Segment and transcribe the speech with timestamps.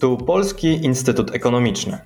[0.00, 1.98] Tu Polski Instytut Ekonomiczny.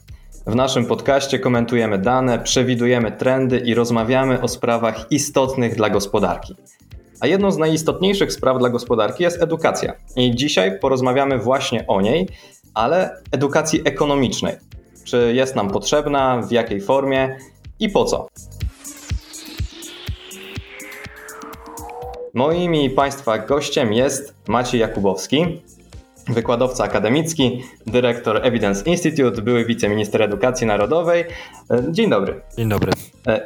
[0.46, 6.54] W naszym podcaście komentujemy dane, przewidujemy trendy i rozmawiamy o sprawach istotnych dla gospodarki.
[7.20, 9.92] A jedną z najistotniejszych spraw dla gospodarki jest edukacja.
[10.16, 12.28] I dzisiaj porozmawiamy właśnie o niej,
[12.74, 14.54] ale edukacji ekonomicznej.
[15.04, 17.36] Czy jest nam potrzebna, w jakiej formie
[17.80, 18.28] i po co?
[22.34, 25.62] Moim i Państwa gościem jest Maciej Jakubowski,
[26.28, 31.24] wykładowca akademicki, dyrektor Evidence Institute, były wiceminister edukacji narodowej.
[31.90, 32.40] Dzień dobry.
[32.56, 32.92] Dzień dobry.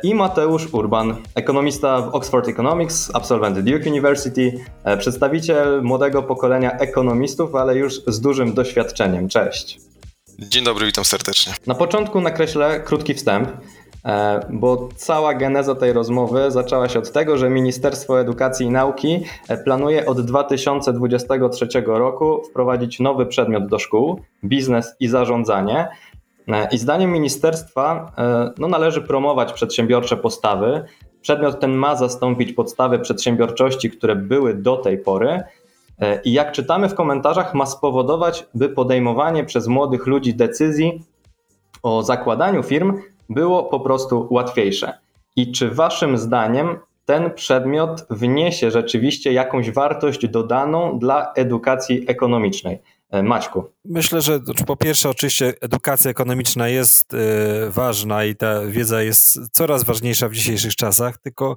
[0.03, 4.65] I Mateusz Urban, ekonomista w Oxford Economics, absolwent Duke University,
[4.99, 9.29] przedstawiciel młodego pokolenia ekonomistów, ale już z dużym doświadczeniem.
[9.29, 9.81] Cześć.
[10.39, 11.53] Dzień dobry, witam serdecznie.
[11.67, 13.49] Na początku nakreślę krótki wstęp.
[14.05, 19.25] E, bo cała geneza tej rozmowy zaczęła się od tego, że Ministerstwo Edukacji i Nauki
[19.49, 25.89] e, planuje od 2023 roku wprowadzić nowy przedmiot do szkół biznes i zarządzanie.
[26.49, 28.13] E, I zdaniem ministerstwa
[28.59, 30.85] no, należy promować przedsiębiorcze postawy.
[31.23, 35.43] Przedmiot ten ma zastąpić podstawy przedsiębiorczości, które były do tej pory.
[36.25, 41.05] I jak czytamy w komentarzach, ma spowodować, by podejmowanie przez młodych ludzi decyzji
[41.83, 42.99] o zakładaniu firm
[43.31, 44.99] było po prostu łatwiejsze.
[45.37, 52.79] I czy Waszym zdaniem ten przedmiot wniesie rzeczywiście jakąś wartość dodaną dla edukacji ekonomicznej?
[53.11, 53.65] E, Maćku.
[53.87, 57.19] Myślę, że znaczy, po pierwsze, oczywiście edukacja ekonomiczna jest e,
[57.71, 61.57] ważna i ta wiedza jest coraz ważniejsza w dzisiejszych czasach, tylko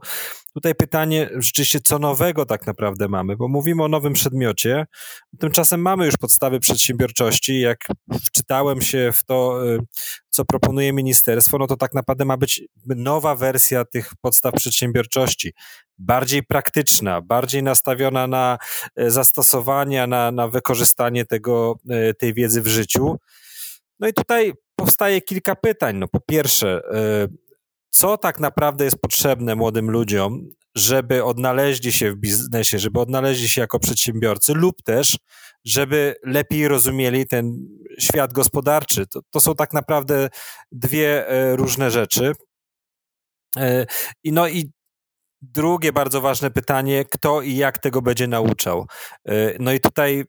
[0.53, 4.85] tutaj pytanie rzeczywiście, co nowego tak naprawdę mamy, bo mówimy o nowym przedmiocie,
[5.39, 7.59] tymczasem mamy już podstawy przedsiębiorczości.
[7.59, 7.77] Jak
[8.25, 9.77] wczytałem się w to, e,
[10.29, 15.53] co proponuje ministerstwo, no to tak naprawdę ma być nowa wersja tych podstaw przedsiębiorczości,
[15.97, 18.57] bardziej praktyczna, bardziej nastawiona na
[18.97, 21.75] zastosowania, na, na wykorzystanie tego
[22.17, 23.17] tej wiedzy w życiu.
[23.99, 25.97] No i tutaj powstaje kilka pytań.
[25.97, 27.27] No po pierwsze, e,
[27.89, 33.61] co tak naprawdę jest potrzebne młodym ludziom, żeby odnaleźli się w biznesie, żeby odnaleźli się
[33.61, 35.17] jako przedsiębiorcy, lub też,
[35.65, 37.53] żeby lepiej rozumieli ten
[37.99, 39.07] świat gospodarczy.
[39.07, 40.29] To, to są tak naprawdę
[40.71, 42.31] dwie e, różne rzeczy.
[43.57, 43.85] E,
[44.23, 44.71] I no i
[45.41, 48.85] drugie bardzo ważne pytanie, kto i jak tego będzie nauczał.
[49.59, 50.25] No i tutaj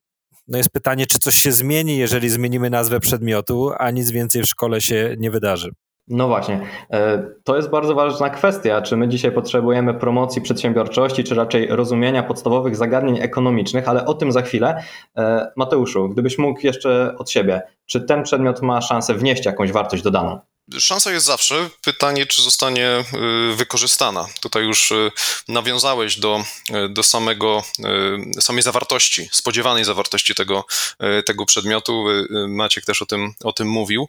[0.49, 4.47] no jest pytanie, czy coś się zmieni, jeżeli zmienimy nazwę przedmiotu, a nic więcej w
[4.47, 5.71] szkole się nie wydarzy.
[6.11, 6.61] No właśnie,
[6.91, 8.83] e, to jest bardzo ważna kwestia.
[8.83, 14.33] Czy my dzisiaj potrzebujemy promocji przedsiębiorczości, czy raczej rozumienia podstawowych zagadnień ekonomicznych, ale o tym
[14.33, 14.83] za chwilę.
[15.17, 20.03] E, Mateuszu, gdybyś mógł jeszcze od siebie, czy ten przedmiot ma szansę wnieść jakąś wartość
[20.03, 20.39] dodaną?
[20.81, 21.71] Szansa jest zawsze.
[21.83, 23.05] Pytanie, czy zostanie
[23.53, 24.29] y, wykorzystana.
[24.41, 25.13] Tutaj już y,
[25.49, 27.65] nawiązałeś do, y, do samego,
[28.41, 30.65] samej zawartości, spodziewanej zawartości tego,
[31.27, 32.05] tego przedmiotu.
[32.49, 34.09] Maciek też o tym, o tym mówił,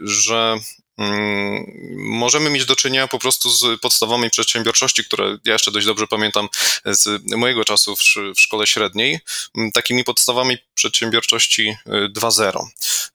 [0.00, 0.58] że
[1.00, 1.64] Mm,
[1.96, 6.48] możemy mieć do czynienia po prostu z podstawami przedsiębiorczości, które ja jeszcze dość dobrze pamiętam
[6.84, 9.20] z mojego czasu w, szkole średniej,
[9.56, 12.66] mm, takimi podstawami przedsiębiorczości 2.0.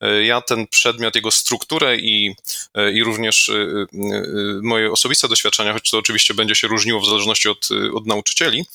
[0.06, 2.36] Y, ja ten przedmiot, jego strukturę i,
[2.78, 3.52] y, i również
[4.62, 8.66] moje osobiste doświadczenia, choć to oczywiście będzie się różniło w zależności od, od nauczycieli,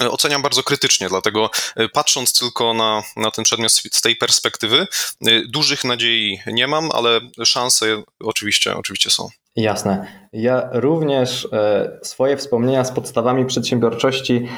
[0.00, 4.86] oceniam bardzo krytycznie, dlatego e, patrząc tylko na, na ten przedmiot z tej perspektywy,
[5.26, 7.86] e, dużych nadziei nie mam, ale szanse
[8.20, 9.28] oczywiście, oczywiście są.
[9.56, 10.06] Jasne.
[10.32, 14.48] Ja również e, swoje wspomnienia z podstawami przedsiębiorczości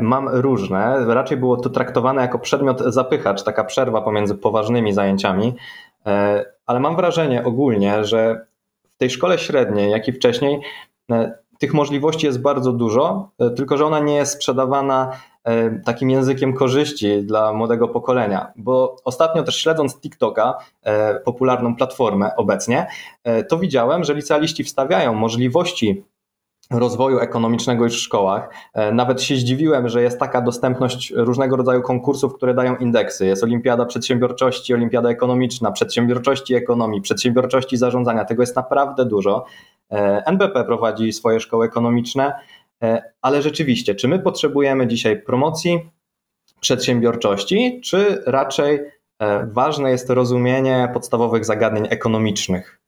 [0.00, 1.06] mam różne.
[1.06, 5.54] Raczej było to traktowane jako przedmiot zapychacz, taka przerwa pomiędzy poważnymi zajęciami,
[6.66, 8.46] ale mam wrażenie ogólnie, że
[8.94, 10.60] w tej szkole średniej, jak i wcześniej,
[11.64, 15.12] tych możliwości jest bardzo dużo, e, tylko że ona nie jest sprzedawana
[15.44, 18.52] e, takim językiem korzyści dla młodego pokolenia.
[18.56, 22.86] Bo ostatnio też śledząc TikToka, e, popularną platformę obecnie,
[23.48, 26.04] to widziałem, że licealiści wstawiają możliwości
[26.70, 28.48] rozwoju ekonomicznego już w szkołach.
[28.92, 33.26] Nawet się zdziwiłem, że jest taka dostępność różnego rodzaju konkursów, które dają indeksy.
[33.26, 38.24] Jest Olimpiada Przedsiębiorczości, Olimpiada Ekonomiczna, Przedsiębiorczości Ekonomii, Przedsiębiorczości Zarządzania.
[38.24, 39.44] Tego jest naprawdę dużo.
[39.92, 42.32] E, NBP prowadzi swoje szkoły ekonomiczne,
[42.82, 45.90] e, ale rzeczywiście, czy my potrzebujemy dzisiaj promocji
[46.60, 48.80] przedsiębiorczości, czy raczej
[49.18, 52.80] e, ważne jest rozumienie podstawowych zagadnień ekonomicznych?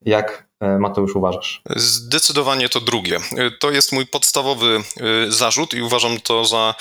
[0.00, 1.62] Jak Mateusz, uważasz?
[1.76, 3.20] Zdecydowanie to drugie.
[3.60, 4.82] To jest mój podstawowy
[5.28, 6.74] zarzut i uważam to za,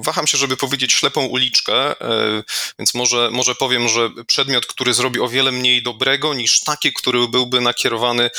[0.00, 1.94] waham się, żeby powiedzieć ślepą uliczkę,
[2.78, 7.28] więc może, może powiem, że przedmiot, który zrobi o wiele mniej dobrego niż taki, który
[7.28, 8.30] byłby nakierowany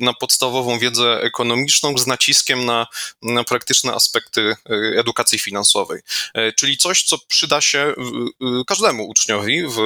[0.00, 2.86] na podstawową wiedzę ekonomiczną z naciskiem na,
[3.22, 4.56] na praktyczne aspekty
[4.96, 6.00] edukacji finansowej.
[6.56, 7.94] Czyli coś, co przyda się
[8.66, 9.78] każdemu uczniowi w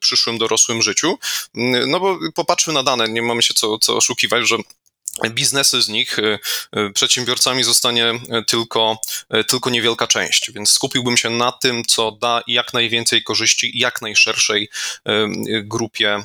[0.00, 1.18] przyszłym dorosłym życiu.
[1.86, 4.56] No bo popatrzmy na dane, nie mamy się co, co oszukiwać, że
[5.30, 6.38] biznesy z nich, y,
[6.76, 8.12] y, przedsiębiorcami zostanie
[8.46, 8.98] tylko,
[9.48, 14.68] tylko niewielka część, więc skupiłbym się na tym, co da jak najwięcej korzyści jak najszerszej
[15.08, 16.24] y, grupie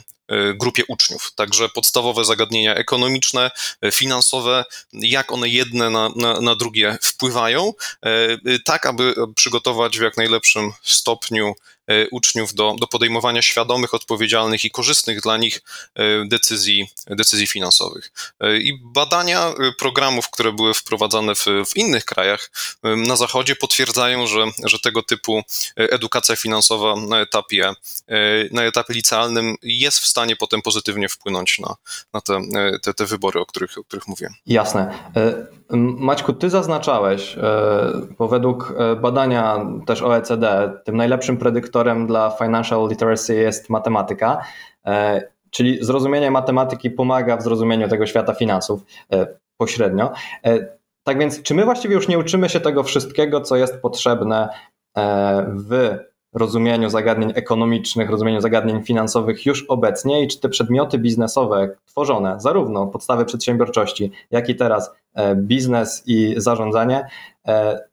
[0.56, 1.32] grupie uczniów.
[1.36, 3.52] Także podstawowe zagadnienia ekonomiczne,
[3.94, 7.74] finansowe, jak one jedne na, na, na drugie wpływają,
[8.66, 11.56] tak aby przygotować w jak najlepszym stopniu
[12.12, 15.62] uczniów do, do podejmowania świadomych, odpowiedzialnych i korzystnych dla nich
[15.96, 18.12] e, decyzji, decyzji finansowych.
[18.40, 22.52] E, I badania programów, które były wprowadzane w, w innych krajach
[22.84, 25.42] na Zachodzie potwierdzają, że, że tego typu
[25.76, 27.74] edukacja finansowa na etapie,
[28.52, 31.76] na etapie licealnym jest w stanie potem pozytywnie wpłynąć na,
[32.14, 32.42] na te,
[32.82, 34.30] te, te wybory, o których, o których mówię.
[34.46, 35.12] Jasne.
[35.74, 37.38] Maćku, ty zaznaczałeś,
[38.18, 44.42] bo według badania też OECD, tym najlepszym predyktorem dla financial literacy jest matematyka,
[44.86, 48.82] e, czyli zrozumienie matematyki pomaga w zrozumieniu tego świata finansów
[49.14, 49.28] e,
[49.58, 50.12] pośrednio.
[50.46, 54.50] E, tak więc, czy my właściwie już nie uczymy się tego wszystkiego, co jest potrzebne
[55.48, 55.98] w
[56.34, 62.88] rozumieniu zagadnień ekonomicznych, rozumieniu zagadnień finansowych już obecnie i czy te przedmioty biznesowe tworzone, zarówno
[62.88, 64.92] podstawy przedsiębiorczości, jak i teraz
[65.36, 67.08] biznes i zarządzanie,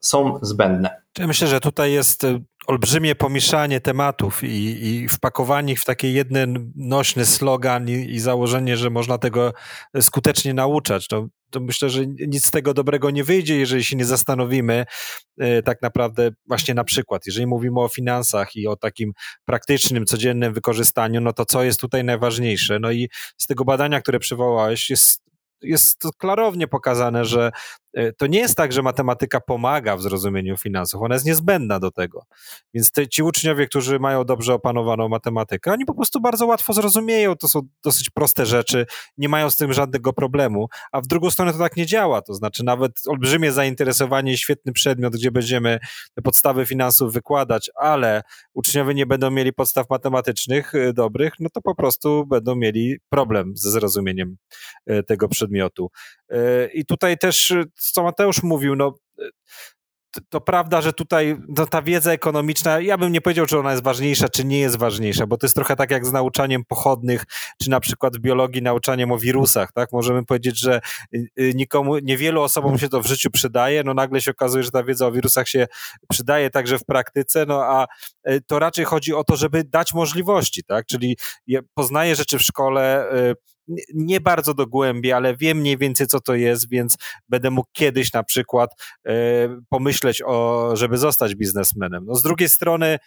[0.01, 1.03] są zbędne?
[1.19, 2.27] Ja myślę, że tutaj jest
[2.69, 8.77] olbrzymie pomieszanie tematów i, i wpakowanie ich w taki jeden nośny slogan i, i, założenie,
[8.77, 9.53] że można tego
[10.01, 11.09] skutecznie nauczać.
[11.09, 14.85] To, to myślę, że nic z tego dobrego nie wyjdzie, jeżeli się nie zastanowimy
[15.39, 19.13] e, tak naprawdę właśnie na przykład, jeżeli mówimy o finansach i o takim
[19.45, 22.79] praktycznym, codziennym wykorzystaniu, no to co jest tutaj najważniejsze?
[22.79, 25.28] No i z tego badania, które przywołałeś, jest
[25.63, 27.51] jest klarownie pokazane, że
[28.19, 32.27] to nie jest tak, że matematyka pomaga w zrozumieniu finansów, ona jest niezbędna do tego.
[32.75, 37.37] Więc te, ci uczniowie, którzy mają dobrze opanowaną matematykę, oni po prostu bardzo łatwo zrozumieją,
[37.37, 38.87] to są dosyć proste rzeczy,
[39.19, 42.35] nie mają z tym żadnego problemu, a w drugą stronę to tak nie działa, to
[42.35, 45.79] znaczy nawet olbrzymie zainteresowanie, świetny przedmiot, gdzie będziemy
[46.15, 48.23] te podstawy finansów wykładać, ale
[48.55, 53.53] uczniowie nie będą mieli podstaw matematycznych e, dobrych, no to po prostu będą mieli problem
[53.57, 54.37] ze zrozumieniem
[54.87, 55.91] e, tego przedmiotu.
[56.31, 58.95] E, I tutaj też, co Mateusz mówił, no
[60.29, 63.83] to prawda, że tutaj no, ta wiedza ekonomiczna, ja bym nie powiedział, czy ona jest
[63.83, 67.25] ważniejsza, czy nie jest ważniejsza, bo to jest trochę tak jak z nauczaniem pochodnych,
[67.63, 69.93] czy na przykład w biologii nauczaniem o wirusach, tak?
[69.93, 70.81] Możemy powiedzieć, że
[71.15, 74.71] y, y, nikomu, niewielu osobom się to w życiu przydaje, no nagle się okazuje, że
[74.71, 75.67] ta wiedza o wirusach się
[76.09, 77.87] przydaje także w praktyce, no a
[78.31, 80.87] y, to raczej chodzi o to, żeby dać możliwości, tak?
[80.87, 81.17] Czyli
[81.75, 83.11] poznaję rzeczy w szkole,
[83.95, 86.97] nie bardzo dogłębnie, ale wiem mniej więcej, co to jest, więc
[87.29, 88.71] będę mógł kiedyś na przykład
[89.07, 89.13] e,
[89.69, 92.05] pomyśleć o, żeby zostać biznesmenem.
[92.07, 92.99] No z drugiej strony,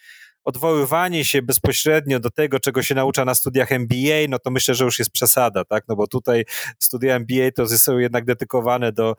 [0.43, 4.85] odwoływanie się bezpośrednio do tego, czego się naucza na studiach MBA, no to myślę, że
[4.85, 5.83] już jest przesada, tak?
[5.87, 6.45] No bo tutaj
[6.79, 9.15] studia MBA to są jednak dedykowane do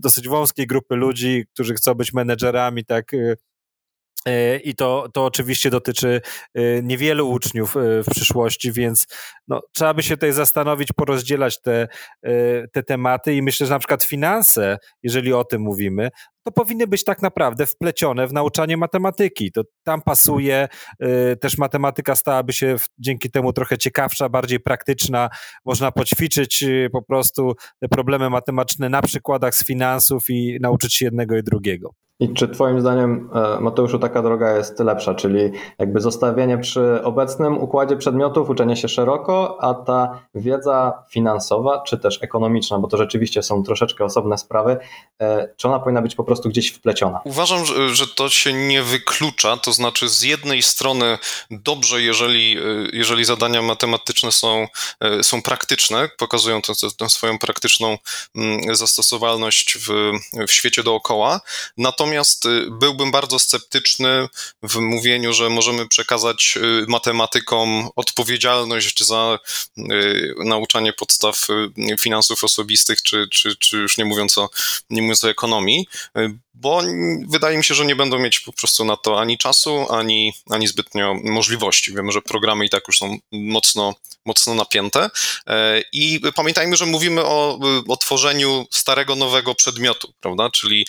[0.00, 3.12] dosyć wąskiej grupy ludzi, którzy chcą być menedżerami, tak?
[4.28, 6.20] E, I to, to oczywiście dotyczy
[6.54, 9.06] e, niewielu uczniów e, w przyszłości, więc
[9.48, 11.88] no, trzeba by się tutaj zastanowić, porozdzielać te,
[12.72, 16.10] te tematy i myślę, że na przykład finanse, jeżeli o tym mówimy,
[16.44, 19.52] to powinny być tak naprawdę wplecione w nauczanie matematyki.
[19.52, 20.68] To tam pasuje,
[21.40, 25.28] też matematyka stałaby się dzięki temu trochę ciekawsza, bardziej praktyczna.
[25.64, 31.36] Można poćwiczyć po prostu te problemy matematyczne na przykładach z finansów i nauczyć się jednego
[31.36, 31.94] i drugiego.
[32.20, 37.58] I czy Twoim zdaniem, e, Mateuszu, taka droga jest lepsza, czyli jakby zostawienie przy obecnym
[37.58, 43.42] układzie przedmiotów, uczenie się szeroko, a ta wiedza finansowa, czy też ekonomiczna, bo to rzeczywiście
[43.42, 44.76] są troszeczkę osobne sprawy,
[45.22, 47.20] e, czy ona powinna być po prostu gdzieś wpleciona?
[47.24, 51.18] Uważam, że to się nie wyklucza, to znaczy z jednej strony
[51.50, 52.62] dobrze, jeżeli, e,
[52.92, 54.68] jeżeli zadania matematyczne są,
[55.22, 57.98] są praktyczne, pokazują tę, tę swoją praktyczną
[58.36, 60.12] mm, zastosowalność w,
[60.48, 61.40] w świecie dookoła,
[61.76, 64.28] natomiast y, byłbym bardzo sceptyczny
[64.62, 69.38] w mówieniu, że możemy przekazać y, matematykom odpowiedzialność za
[69.78, 71.46] y, nauczanie podstaw
[72.00, 74.50] finansów osobistych, czy, czy, czy już nie mówiąc, o,
[74.90, 75.86] nie mówiąc o ekonomii.
[76.54, 76.82] Bo
[77.28, 80.66] wydaje mi się, że nie będą mieć po prostu na to ani czasu, ani, ani
[80.66, 81.94] zbytnio możliwości.
[81.94, 85.10] Wiemy, że programy i tak już są mocno, mocno napięte.
[85.92, 90.50] I pamiętajmy, że mówimy o, o tworzeniu starego, nowego przedmiotu, prawda?
[90.50, 90.86] Czyli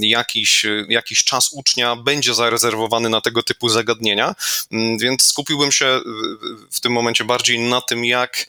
[0.00, 4.34] jakiś, jakiś czas ucznia będzie zarezerwowany na tego typu zagadnienia,
[5.00, 6.00] więc skupiłbym się
[6.72, 8.46] w tym momencie bardziej na tym, jak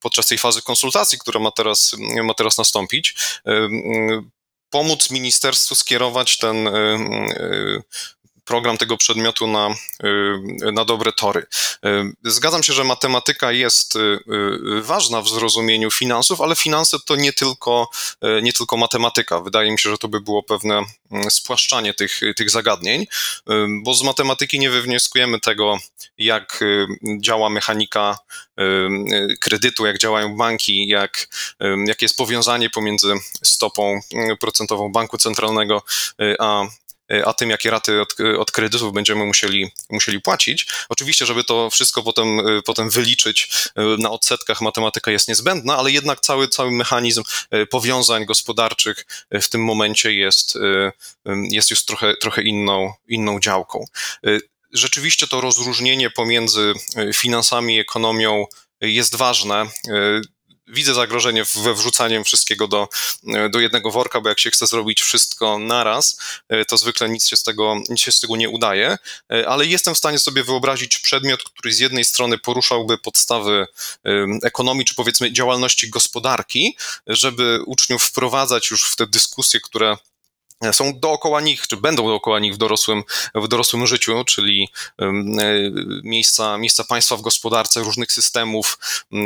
[0.00, 3.14] podczas tej fazy konsultacji, która ma teraz, ma teraz nastąpić,
[4.70, 6.68] pomóc ministerstwu skierować ten
[8.48, 9.74] program tego przedmiotu na,
[10.64, 11.46] y, na dobre tory.
[11.86, 14.18] Y, zgadzam się, że matematyka jest y,
[14.82, 17.90] ważna w zrozumieniu finansów, ale finanse to nie tylko,
[18.42, 19.40] nie tylko matematyka.
[19.40, 23.06] Wydaje mi się, że to by było pewne mm, spłaszczanie tych, tych zagadnień,
[23.82, 25.78] bo z matematyki nie wywnioskujemy tego,
[26.18, 26.60] jak
[27.20, 28.18] działa mechanika
[29.40, 31.28] kredytu, jak działają banki, jak,
[31.86, 34.00] jakie jest powiązanie pomiędzy stopą
[34.40, 35.82] procentową banku centralnego
[36.38, 36.66] a
[37.24, 40.66] a tym, jakie raty od, od kredytów będziemy musieli, musieli płacić.
[40.88, 43.50] Oczywiście, żeby to wszystko potem, e, potem wyliczyć
[43.98, 47.22] na odsetkach, matematyka jest niezbędna, ale jednak cały, cały mechanizm
[47.70, 50.58] powiązań gospodarczych w tym momencie jest,
[51.50, 53.84] jest już trochę, trochę inną, inną działką.
[54.72, 56.72] Rzeczywiście to rozróżnienie pomiędzy
[57.14, 58.46] finansami i ekonomią
[58.80, 59.66] jest ważne
[60.68, 62.88] widzę zagrożenie we wrzucaniem wszystkiego do,
[63.50, 67.36] do jednego worka, bo jak się chce zrobić wszystko naraz, e, to zwykle nic się,
[67.36, 68.98] z tego, nic się z tego nie udaje,
[69.32, 73.66] e, ale jestem w stanie sobie wyobrazić przedmiot, który z jednej strony poruszałby podstawy
[74.42, 79.96] ekonomii, czy powiedzmy działalności gospodarki, żeby uczniów wprowadzać już w te dyskusje, które
[80.72, 85.12] są dookoła nich, czy będą dookoła nich w dorosłym, w dorosłym życiu, czyli e,
[86.02, 88.78] miejsca, miejsca państwa w gospodarce, różnych systemów,
[89.12, 89.24] e, e,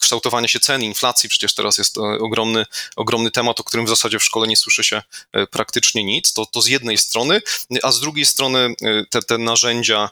[0.00, 4.24] kształtowanie się cen, inflacji, przecież teraz jest ogromny, ogromny temat, o którym w zasadzie w
[4.24, 5.02] szkole nie słyszy się
[5.50, 7.42] praktycznie nic, to, to z jednej strony,
[7.82, 8.74] a z drugiej strony
[9.10, 10.10] te, te narzędzia,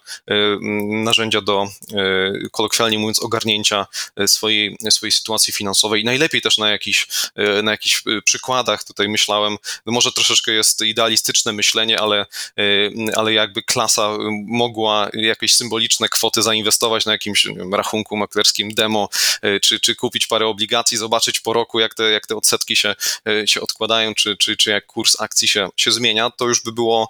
[0.89, 1.69] narzędzia do,
[2.53, 3.87] kolokwialnie mówiąc, ogarnięcia
[4.27, 7.07] swojej, swojej sytuacji finansowej, najlepiej też na jakichś,
[7.63, 9.57] na jakichś przykładach, tutaj myślałem,
[9.95, 12.27] może troszeczkę jest idealistyczne myślenie, ale,
[12.61, 14.11] y, ale jakby klasa
[14.47, 19.09] mogła jakieś symboliczne kwoty zainwestować na jakimś wiem, rachunku maklerskim demo,
[19.45, 22.95] y, czy, czy kupić parę obligacji, zobaczyć po roku, jak te, jak te odsetki się,
[23.29, 26.73] y, się odkładają, czy, czy, czy jak kurs akcji się, się zmienia, to już by
[26.73, 27.09] było,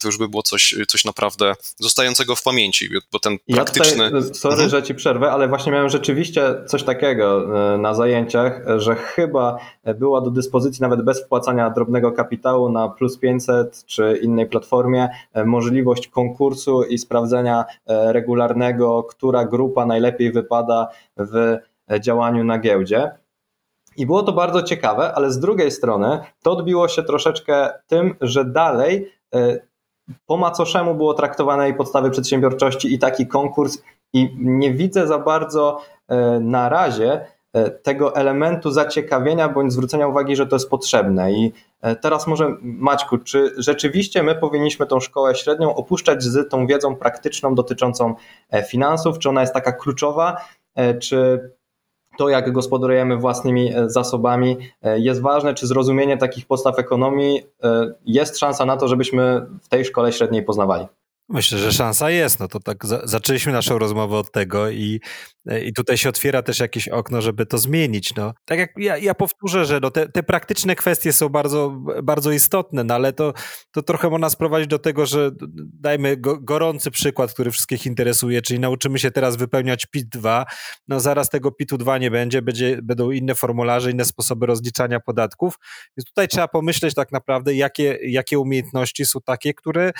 [0.00, 4.04] to już by było coś, coś naprawdę zostającego w pamięci, bo ten praktyczny...
[4.04, 4.70] Ja tutaj, sorry, mhm.
[4.70, 9.58] że ci przerwę, ale właśnie miałem rzeczywiście coś takiego na zajęciach, że chyba
[9.94, 15.44] była do dyspozycji nawet bez wpłacania drobnego kapitału na plus 500 czy innej platformie e,
[15.44, 21.58] możliwość konkursu i sprawdzenia e, regularnego, która grupa najlepiej wypada w
[21.90, 23.10] e, działaniu na giełdzie.
[23.96, 28.44] I było to bardzo ciekawe, ale z drugiej strony to odbiło się troszeczkę tym, że
[28.44, 29.12] dalej
[30.26, 33.82] po macoszemu było traktowane i podstawy przedsiębiorczości i taki konkurs
[34.12, 35.80] i nie widzę za bardzo
[36.40, 37.26] na razie
[37.82, 41.32] tego elementu zaciekawienia bądź zwrócenia uwagi, że to jest potrzebne.
[41.32, 46.66] I e, teraz może Maćku, czy rzeczywiście my powinniśmy tą szkołę średnią opuszczać z tą
[46.66, 48.14] wiedzą praktyczną dotyczącą
[48.50, 50.36] e, finansów, czy ona jest taka kluczowa,
[51.00, 51.50] czy
[52.18, 57.42] to, jak gospodarujemy własnymi zasobami, jest ważne, czy zrozumienie takich podstaw ekonomii
[58.04, 60.86] jest szansa na to, żebyśmy w tej szkole średniej poznawali?
[61.32, 62.40] Myślę, że szansa jest.
[62.40, 65.00] No to tak za zaczęliśmy naszą rozmowę od tego i,
[65.64, 68.14] i tutaj się otwiera też jakieś okno, żeby to zmienić.
[68.14, 71.70] No, tak jak ja, ja powtórzę, że no te, te praktyczne kwestie są bardzo,
[72.02, 73.32] bardzo istotne, no ale to,
[73.70, 75.30] to trochę można sprowadzić do tego, że
[75.80, 80.44] dajmy go, gorący przykład, który wszystkich interesuje, czyli nauczymy się teraz wypełniać PIT-2.
[80.88, 85.54] No zaraz tego PIT-u 2 nie będzie, będzie, będą inne formularze, inne sposoby rozliczania podatków.
[85.96, 89.92] Więc tutaj trzeba pomyśleć tak naprawdę, jakie, jakie umiejętności są takie, które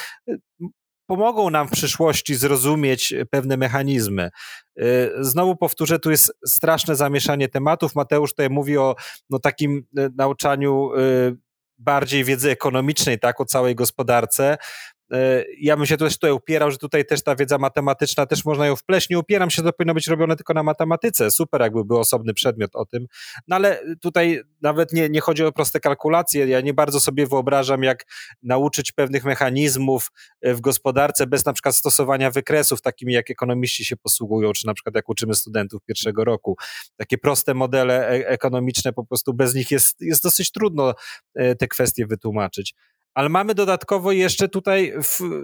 [1.16, 4.30] pomogą nam w przyszłości zrozumieć pewne mechanizmy.
[4.80, 7.94] Y, znowu powtórzę, tu jest straszne zamieszanie tematów.
[7.94, 8.94] Mateusz tutaj mówi o
[9.30, 11.36] no, takim y, nauczaniu y,
[11.78, 14.58] bardziej wiedzy ekonomicznej, tak, o całej gospodarce.
[15.12, 18.66] E, ja bym się też tutaj upierał, że tutaj też ta wiedza matematyczna też można
[18.66, 19.10] ją wpleść.
[19.10, 21.30] Nie upieram się, że to powinno być robione tylko na matematyce.
[21.30, 23.06] Super, jakby był osobny przedmiot o tym.
[23.48, 26.46] No ale tutaj nawet nie, nie chodzi o proste kalkulacje.
[26.46, 28.04] Ja nie bardzo sobie wyobrażam, jak
[28.42, 34.52] nauczyć pewnych mechanizmów w gospodarce bez na przykład stosowania wykresów, takimi jak ekonomiści się posługują,
[34.52, 36.56] czy na przykład jak uczymy studentów pierwszego roku.
[36.96, 40.94] Takie proste modele e, ekonomiczne, po prostu bez nich jest, jest dosyć trudno
[41.34, 42.74] e, te kwestie wytłumaczyć
[43.14, 44.92] ale mamy dodatkowo jeszcze tutaj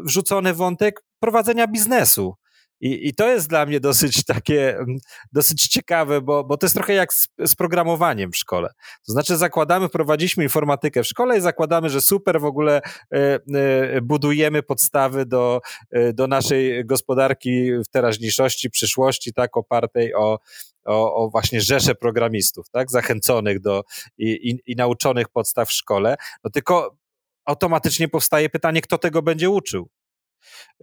[0.04, 2.34] wrzucony wątek prowadzenia biznesu.
[2.80, 4.98] I, I to jest dla mnie dosyć takie, mm,
[5.32, 8.68] dosyć ciekawe, bo, bo to jest trochę jak z, z programowaniem w szkole.
[9.06, 12.80] To znaczy zakładamy, prowadziliśmy informatykę w szkole i zakładamy, że super w ogóle
[13.14, 13.18] y,
[13.96, 15.60] y, budujemy podstawy do,
[15.96, 20.38] y, do naszej gospodarki w teraźniejszości, przyszłości, tak, opartej o,
[20.84, 23.82] o, o, właśnie rzesze programistów, tak, zachęconych do
[24.18, 26.96] i, i, i, nauczonych podstaw w szkole, no tylko
[27.49, 29.88] automatycznie powstaje pytanie, kto tego będzie uczył.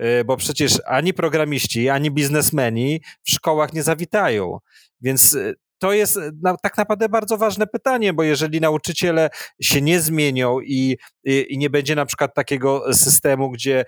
[0.01, 4.57] Y, bo przecież ani programiści, ani biznesmeni w szkołach nie zawitają.
[5.01, 6.31] Więc y, to jest y,
[6.63, 9.29] tak naprawdę bardzo ważne pytanie, bo jeżeli nauczyciele
[9.62, 13.86] się nie zmienią i, i, i, nie będzie na przykład takiego systemu, gdzie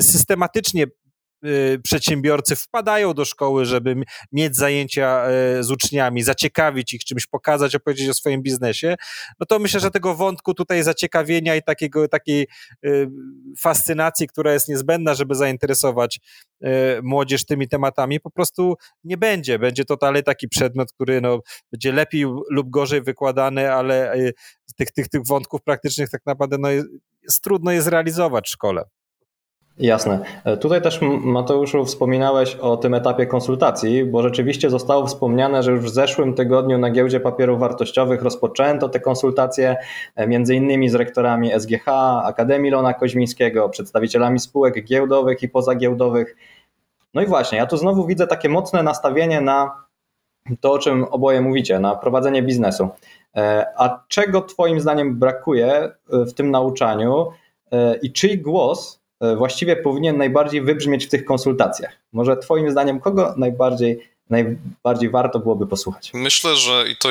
[0.00, 0.86] systematycznie
[1.82, 3.96] przedsiębiorcy wpadają do szkoły, żeby
[4.32, 5.26] mieć zajęcia
[5.58, 8.96] y, z uczniami, zaciekawić ich czymś, pokazać, opowiedzieć o swoim biznesie,
[9.40, 12.46] no to myślę, że tego wątku tutaj zaciekawienia i takiego, takiej
[12.86, 13.08] y,
[13.58, 16.20] fascynacji, która jest niezbędna, żeby zainteresować
[17.02, 19.58] młodzież tymi tematami, po prostu nie będzie.
[19.58, 21.40] Będzie to dalej taki przedmiot, który no,
[21.72, 24.14] będzie lepiej lub gorzej wykładany, ale
[24.76, 26.88] tych, tych, tych wątków praktycznych tak naprawdę no, jest,
[27.42, 28.84] trudno je zrealizować w szkole.
[29.78, 30.20] Jasne.
[30.44, 35.80] E, tutaj też Mateuszu wspominałeś o tym etapie konsultacji, bo rzeczywiście zostało wspomniane, że już
[35.80, 39.76] w zeszłym tygodniu na giełdzie papierów wartościowych rozpoczęto te konsultacje
[40.16, 41.88] e, między innymi z rektorami SGH,
[42.24, 46.36] Akademii Lona Koźmińskiego, przedstawicielami spółek giełdowych i pozagiełdowych.
[47.14, 49.84] No i właśnie, ja tu znowu widzę takie mocne nastawienie na
[50.60, 52.88] to, o czym oboje mówicie, na prowadzenie biznesu.
[53.36, 57.26] E, a czego Twoim zdaniem brakuje w tym nauczaniu
[58.02, 58.97] i czyj głos
[59.36, 61.92] właściwie powinien najbardziej wybrzmieć w tych konsultacjach?
[62.12, 66.10] Może Twoim zdaniem, kogo najbardziej, najbardziej warto byłoby posłuchać?
[66.14, 67.08] Myślę, że i to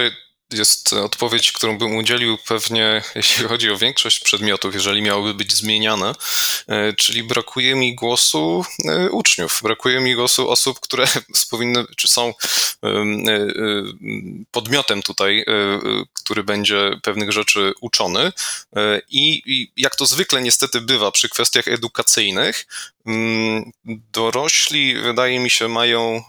[0.54, 6.14] jest odpowiedź, którą bym udzielił pewnie, jeśli chodzi o większość przedmiotów, jeżeli miałyby być zmieniane,
[6.68, 11.08] e, czyli brakuje mi głosu e, uczniów, brakuje mi głosu osób, które
[11.52, 12.34] powinny, czy są
[12.84, 13.06] e,
[14.52, 15.46] podmiotem tutaj,
[16.14, 18.32] który będzie pewnych rzeczy uczony.
[19.10, 22.66] I jak to zwykle niestety bywa przy kwestiach edukacyjnych,
[23.86, 26.24] dorośli wydaje mi się mają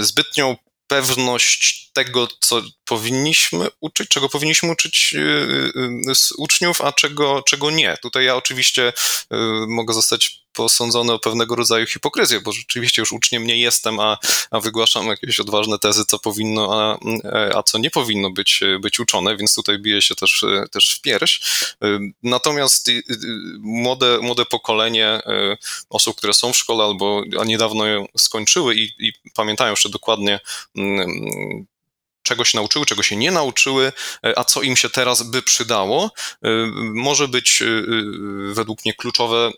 [0.00, 6.92] zbytnią pewność tego, co powinniśmy uczyć, czego powinniśmy uczyć y, y, y, z uczniów, a
[6.92, 7.96] czego, czego nie.
[8.02, 8.92] Tutaj ja oczywiście
[9.68, 14.18] mogę zostać posądzony o pewnego rodzaju hipokryzję, bo rzeczywiście już uczniem nie jestem, a,
[14.50, 16.98] a wygłaszam jakieś odważne tezy, co powinno, a,
[17.58, 21.40] a co nie powinno być, być uczone, więc tutaj bije się też, też w pierś.
[22.22, 22.90] Natomiast
[23.58, 25.20] młode, młode pokolenie
[25.90, 30.40] osób, które są w szkole albo niedawno ją skończyły i, i pamiętają jeszcze dokładnie
[30.76, 31.66] mm,
[32.26, 33.92] czego się nauczyły, czego się nie nauczyły,
[34.24, 36.10] e, a co im się teraz by przydało,
[36.42, 36.48] e,
[36.94, 37.66] może być e,
[38.54, 39.50] według mnie kluczowe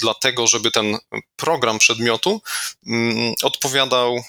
[0.00, 0.98] dlatego, żeby ten
[1.36, 2.42] program przedmiotu
[2.86, 4.24] mm, odpowiadał,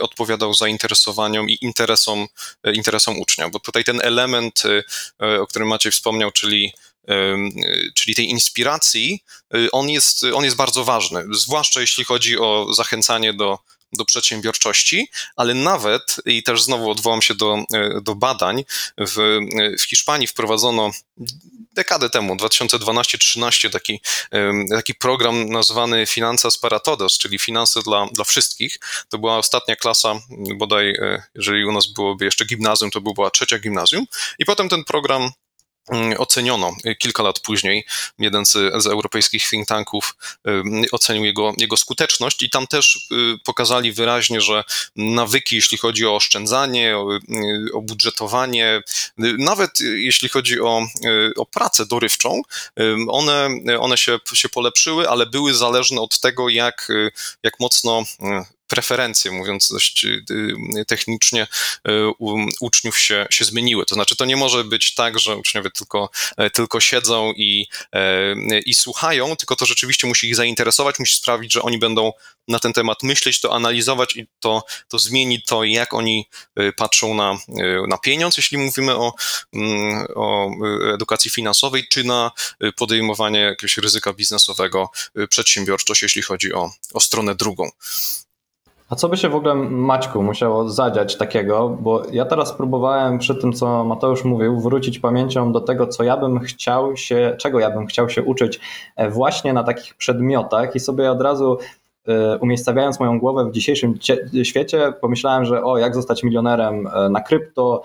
[0.00, 2.26] odpowiadał zainteresowaniom i interesom,
[2.74, 4.62] interesom ucznia, bo tutaj ten element,
[5.40, 6.72] o którym Maciej wspomniał, czyli
[7.94, 9.24] czyli tej inspiracji,
[9.72, 13.58] on jest, on jest bardzo ważny, zwłaszcza jeśli chodzi o zachęcanie do
[13.92, 18.64] do przedsiębiorczości, ale nawet, i też znowu odwołam się do, e, do badań,
[18.98, 19.38] w,
[19.80, 20.90] w Hiszpanii wprowadzono
[21.72, 24.00] dekadę temu, 2012-13, taki,
[24.70, 28.78] taki program nazwany Finanzas para Todos, czyli finanse dla, dla wszystkich.
[29.08, 30.20] To była ostatnia klasa,
[30.56, 34.06] bodaj, e, jeżeli u nas byłoby jeszcze gimnazjum, to była trzecia gimnazjum.
[34.38, 35.30] I potem ten program
[36.18, 37.84] oceniono kilka lat później.
[38.18, 40.14] Jeden z, z, europejskich think tanków
[40.92, 44.64] ocenił jego, jego skuteczność i tam też y, pokazali wyraźnie, że
[44.96, 47.20] nawyki, jeśli chodzi o oszczędzanie, o, y,
[47.72, 48.82] o budżetowanie,
[49.24, 50.82] y, nawet jeśli chodzi o,
[51.36, 52.42] o pracę dorywczą,
[53.08, 53.48] one,
[53.80, 56.88] one się, się polepszyły, ale były zależne od tego, jak,
[57.42, 58.02] jak mocno
[58.66, 60.24] preferencje, mówiąc dość y,
[60.78, 61.46] y, technicznie,
[61.88, 61.90] y,
[62.60, 63.86] uczniów się, się zmieniły.
[63.86, 68.58] To znaczy, to nie może być tak, że uczniowie tylko, e, tylko siedzą i, e,
[68.58, 72.12] i słuchają, tylko to rzeczywiście musi ich zainteresować, musi sprawić, że oni będą
[72.48, 76.28] na ten temat myśleć, to analizować i to, to zmieni to, jak oni
[76.76, 77.38] patrzą na,
[77.88, 79.12] na pieniądz, jeśli mówimy o,
[79.52, 80.50] mm, o
[80.94, 82.30] edukacji finansowej, czy na
[82.76, 84.90] podejmowanie jakiegoś ryzyka biznesowego,
[85.28, 87.70] przedsiębiorczość, jeśli chodzi o, o stronę drugą.
[88.90, 91.68] A co by się w ogóle, Maćku, musiało zadziać takiego?
[91.68, 96.16] Bo ja teraz próbowałem przy tym, co Mateusz mówił, wrócić pamięcią do tego, co ja
[96.16, 98.60] bym chciał się, czego ja bym chciał się uczyć
[98.96, 101.58] e, właśnie na takich przedmiotach i sobie od razu
[102.08, 103.94] e, umiejscawiając moją głowę w dzisiejszym
[104.42, 107.82] świecie, pomyślałem, że o, jak zostać milionerem e, na krypto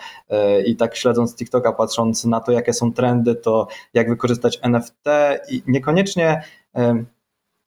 [0.66, 5.06] i tak śledząc TikToka, patrząc na to, jakie są trendy, to jak wykorzystać NFT
[5.52, 6.42] i niekoniecznie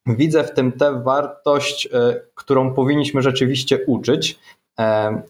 [0.07, 1.89] widzę w tym tę wartość,
[2.35, 4.39] którą powinniśmy rzeczywiście uczyć,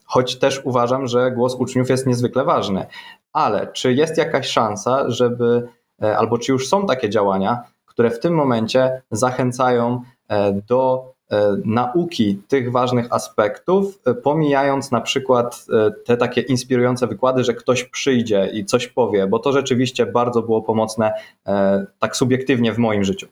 [0.05, 2.87] choć też uważam, że głos uczniów jest niezwykle ważny.
[3.33, 5.69] Ale czy jest jakaś szansa, żeby,
[6.01, 10.03] albo czy już są takie działania, które w tym momencie zachęcają
[10.69, 17.45] do E, nauki tych ważnych aspektów, e, pomijając na przykład e, te takie inspirujące wykłady,
[17.45, 21.13] że ktoś przyjdzie i coś powie, bo to rzeczywiście bardzo było pomocne
[21.99, 23.27] tak subiektywnie w moim życiu.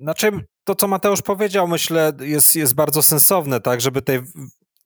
[0.00, 0.30] Znaczy,
[0.64, 4.20] to co Mateusz powiedział, myślę, jest, jest bardzo sensowne, tak, żeby tej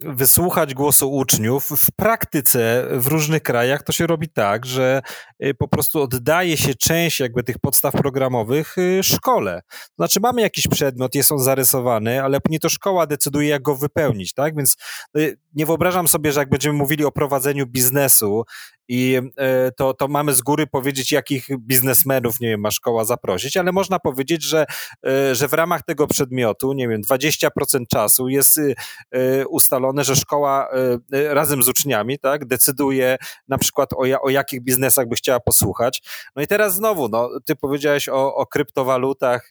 [0.01, 1.69] wysłuchać głosu uczniów.
[1.69, 5.03] W praktyce w różnych krajach to się robi tak, że
[5.45, 9.63] y, po prostu oddaje się część jakby tych podstaw programowych y, szkole.
[9.97, 14.35] Znaczy mamy jakiś przedmiot, jest on zarysowany, ale nie to szkoła decyduje jak go wypełnić,
[14.35, 14.57] tak?
[14.57, 14.77] Więc
[15.19, 18.45] y, nie wyobrażam sobie, że jak będziemy mówili o prowadzeniu biznesu
[18.89, 23.57] i e, to, to mamy z góry powiedzieć, jakich biznesmenów, nie wiem, ma szkoła zaprosić,
[23.57, 24.67] ale można powiedzieć, że,
[25.07, 27.49] e, że w ramach tego przedmiotu, nie wiem, 20%
[27.91, 30.69] czasu jest e, ustalone, że szkoła
[31.13, 33.17] razem z uczniami, tak, decyduje
[33.49, 36.03] na przykład o, o jakich biznesach by chciała posłuchać.
[36.37, 39.51] No i teraz znowu, no, ty powiedziałeś o, o kryptowalutach,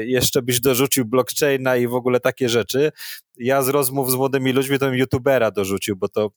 [0.00, 2.92] jeszcze byś dorzucił blockchaina i w ogóle takie rzeczy.
[3.36, 6.30] Ja z rozmów z młodymi ludźmi to youtubera dorzucił, bo to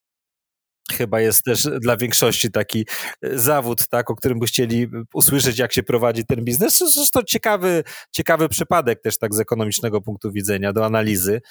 [0.91, 2.85] chyba jest też dla większości taki
[3.21, 6.83] e, zawód, tak, o którym by chcieli usłyszeć, jak się prowadzi ten biznes.
[6.95, 11.41] Zresztą ciekawy, ciekawy przypadek też tak z ekonomicznego punktu widzenia do analizy.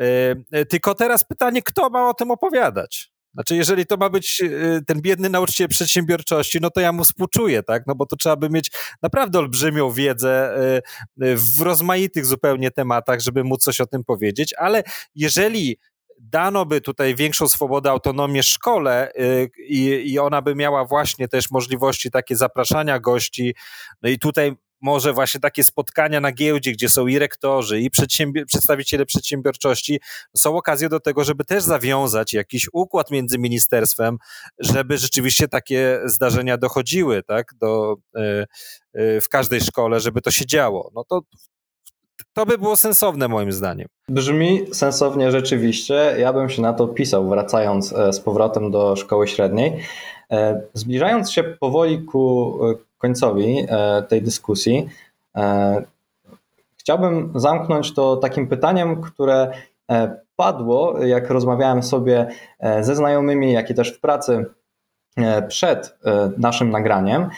[0.00, 0.04] E,
[0.52, 3.14] e, tylko teraz pytanie, kto ma o tym opowiadać?
[3.34, 4.42] Znaczy, jeżeli to ma być
[4.86, 7.82] ten biedny nauczyciel przedsiębiorczości, no to ja mu współczuję, tak?
[7.86, 8.70] No bo to trzeba by mieć
[9.02, 10.58] naprawdę olbrzymią wiedzę
[11.16, 14.82] w rozmaitych zupełnie tematach, żeby móc coś o tym powiedzieć, ale
[15.14, 15.78] jeżeli
[16.20, 21.50] dano by tutaj większą swobodę, autonomię szkole y, i, i ona by miała właśnie też
[21.50, 23.54] możliwości takie zapraszania gości.
[24.02, 27.90] No i tutaj może właśnie takie spotkania na giełdzie, gdzie są i rektorzy, i
[28.46, 30.00] przedstawiciele przedsiębiorczości,
[30.36, 34.16] są okazją do tego, żeby też zawiązać jakiś układ między ministerstwem,
[34.58, 38.46] żeby rzeczywiście takie zdarzenia dochodziły, tak, do, y,
[39.00, 40.90] y, w każdej szkole, żeby to się działo.
[40.94, 41.20] No to
[42.32, 43.88] to by było sensowne moim zdaniem.
[44.08, 46.14] Brzmi sensownie rzeczywiście.
[46.18, 49.80] Ja bym się na to pisał, wracając e, z powrotem do szkoły średniej.
[50.30, 53.66] E, zbliżając się powoli ku e, końcowi
[54.08, 54.88] tej dyskusji,
[56.76, 59.52] chciałbym zamknąć to takim pytaniem, które
[60.36, 62.26] padło, jak rozmawiałem sobie
[62.80, 64.44] ze znajomymi, jak i też w pracy
[65.48, 65.98] przed
[66.38, 67.28] naszym nagraniem.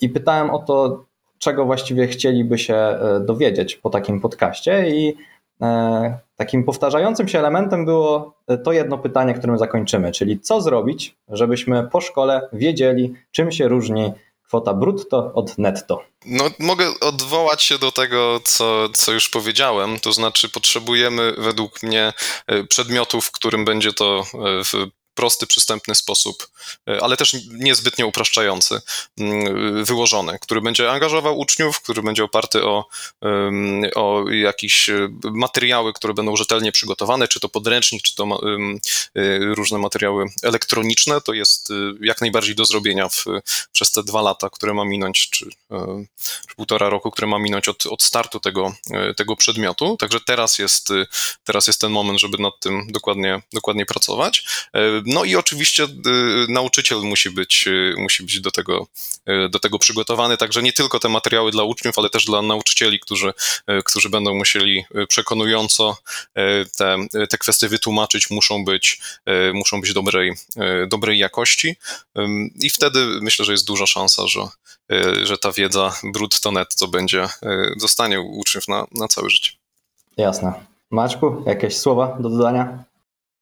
[0.00, 1.04] I pytałem o to,
[1.38, 5.14] czego właściwie chcieliby się e, dowiedzieć po takim podcaście i
[5.62, 11.16] e, takim powtarzającym się elementem było e, to jedno pytanie, którym zakończymy, czyli co zrobić,
[11.28, 14.12] żebyśmy po szkole wiedzieli, czym się różni
[14.46, 16.02] kwota brutto od netto.
[16.26, 22.12] No, mogę odwołać się do tego, co, co już powiedziałem, to znaczy potrzebujemy według mnie
[22.68, 24.24] przedmiotów, w którym będzie to
[25.16, 26.48] prosty, przystępny sposób,
[26.88, 28.80] e, ale też niezbytnio upraszczający,
[29.18, 32.88] mm, wyłożony, który będzie angażował uczniów, który będzie oparty o,
[33.94, 39.78] o jakieś e, materiały, które będą rzetelnie przygotowane, czy to podręcznik, czy to e, różne
[39.78, 41.68] materiały elektroniczne, to jest
[42.00, 43.24] jak najbardziej do zrobienia w,
[43.72, 45.50] przez te dwa lata, które ma minąć, czy,
[46.48, 48.74] czy półtora roku, które ma minąć od, od startu tego,
[49.16, 49.96] tego przedmiotu.
[49.96, 50.88] Także teraz jest,
[51.44, 54.44] teraz jest ten moment, żeby nad tym dokładnie, dokładnie pracować.
[55.04, 55.86] No i oczywiście
[56.48, 57.64] nauczyciel musi być,
[57.96, 58.86] musi być do, tego,
[59.50, 63.32] do tego przygotowany, także nie tylko te materiały dla uczniów, ale też dla nauczycieli, którzy,
[63.84, 65.96] którzy będą musieli przekonująco
[66.76, 66.96] te,
[67.30, 69.00] te kwestie wytłumaczyć, muszą być,
[69.54, 70.32] muszą być dobrej,
[70.88, 71.76] dobrej jakości
[72.60, 74.40] i wtedy myślę, że jest duża szansa, że,
[75.22, 77.26] że ta wiedza brutto netto będzie,
[77.76, 79.52] zostanie u uczniów na, na całe życie.
[80.16, 80.52] Jasne.
[80.90, 82.84] Maćku, jakieś słowa do dodania?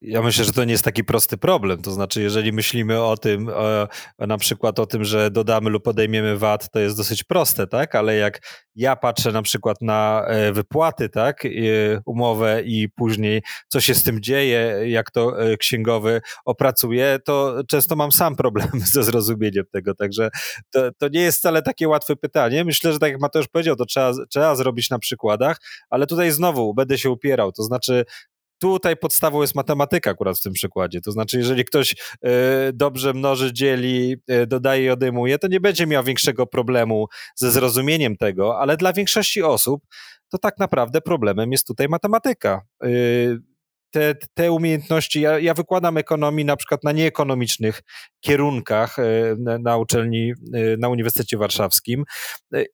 [0.06, 1.82] Ja myślę, że to nie jest taki prosty problem.
[1.82, 3.88] To znaczy, jeżeli myślimy o tym, o,
[4.18, 7.94] na przykład o tym, że dodamy lub odejmiemy VAT, to jest dosyć proste, tak?
[7.94, 8.40] Ale jak
[8.74, 11.42] ja patrzę na przykład na e, wypłaty, tak?
[12.06, 17.96] Umowę i później co się z tym dzieje, jak to e, księgowy opracuje, to często
[17.96, 19.94] mam sam problem ze zrozumieniem tego.
[19.94, 20.28] Także
[20.70, 22.64] to, to nie jest wcale takie łatwe pytanie.
[22.64, 25.56] Myślę, że tak jak Mateusz powiedział, to trzeba, trzeba zrobić na przykładach,
[25.90, 27.52] ale tutaj znowu będę się upierał.
[27.52, 28.04] To znaczy,
[28.58, 31.00] tutaj podstawą jest matematyka akurat w tym przykładzie.
[31.00, 31.96] To znaczy, jeżeli ktoś y,
[32.72, 38.16] dobrze mnoży, dzieli, y, dodaje i odejmuje, to nie będzie miał większego problemu ze zrozumieniem
[38.16, 39.86] tego, ale dla większości osób
[40.28, 42.60] to tak naprawdę problemem jest tutaj matematyka.
[43.94, 47.82] Te, te umiejętności, ja, ja wykładam ekonomii na przykład na nieekonomicznych
[48.20, 48.96] kierunkach
[49.38, 50.32] na, na uczelni,
[50.78, 52.04] na Uniwersytecie Warszawskim.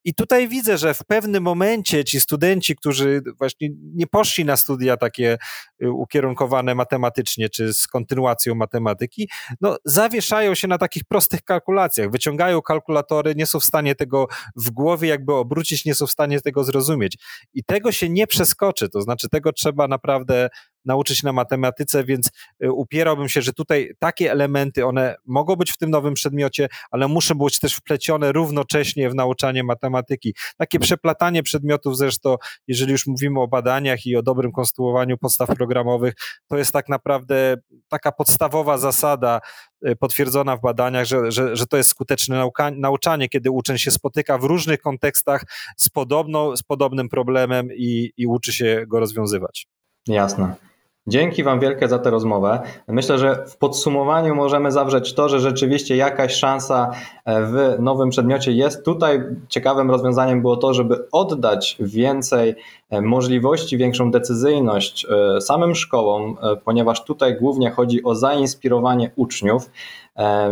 [0.05, 4.97] I tutaj widzę, że w pewnym momencie ci studenci, którzy właśnie nie poszli na studia
[4.97, 5.37] takie
[5.81, 9.29] ukierunkowane matematycznie, czy z kontynuacją matematyki,
[9.61, 14.69] no zawieszają się na takich prostych kalkulacjach, wyciągają kalkulatory, nie są w stanie tego w
[14.69, 17.17] głowie jakby obrócić, nie są w stanie tego zrozumieć.
[17.53, 20.49] I tego się nie przeskoczy, to znaczy tego trzeba naprawdę
[20.85, 22.31] nauczyć na matematyce, więc
[22.63, 27.07] y, upierałbym się, że tutaj takie elementy, one mogą być w tym nowym przedmiocie, ale
[27.07, 30.35] muszą być też wplecione równocześnie w nauczanie matematyki.
[30.57, 32.35] Takie przeplatanie przedmiotów zresztą,
[32.67, 36.13] jeżeli już mówimy o badaniach i o dobrym konstruowaniu podstaw programowych,
[36.47, 37.57] to jest tak naprawdę
[37.89, 39.41] taka podstawowa zasada
[39.87, 43.91] y, potwierdzona w badaniach, że, że, że to jest skuteczne nauka, nauczanie, kiedy uczeń się
[43.91, 45.43] spotyka w różnych kontekstach
[45.77, 49.67] z, podobną, z podobnym problemem i, i uczy się go rozwiązywać.
[50.07, 50.70] Jasne.
[51.07, 52.61] Dzięki Wam wielkie za tę rozmowę.
[52.87, 56.91] Myślę, że w podsumowaniu możemy zawrzeć to, że rzeczywiście jakaś szansa
[57.25, 58.85] e, w nowym przedmiocie jest.
[58.85, 62.55] Tutaj ciekawym rozwiązaniem było to, żeby oddać więcej
[62.89, 69.69] e, możliwości, większą decyzyjność e, samym szkołom, ponieważ tutaj głównie chodzi o zainspirowanie uczniów,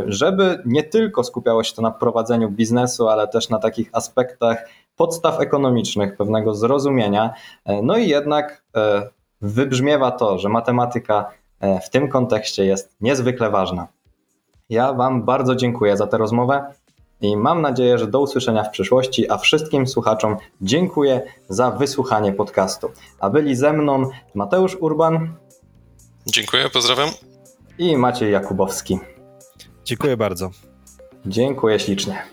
[0.05, 5.39] żeby nie tylko skupiało się to na prowadzeniu biznesu, ale też na takich aspektach podstaw
[5.39, 7.33] ekonomicznych, pewnego zrozumienia.
[7.83, 8.63] No i jednak
[9.41, 13.87] wybrzmiewa to, że matematyka e, w tym kontekście jest niezwykle ważna.
[14.69, 16.73] Ja Wam bardzo dziękuję za tę rozmowę
[17.21, 22.91] i mam nadzieję, że do usłyszenia w przyszłości, a wszystkim słuchaczom dziękuję za wysłuchanie podcastu.
[23.19, 25.33] A byli ze mną Mateusz Urban.
[26.25, 27.09] Dziękuję, pozdrawiam.
[27.77, 28.99] I Maciej Jakubowski.
[29.85, 30.49] Dziękuję bardzo.
[31.25, 32.23] Dziękuję ślicznie.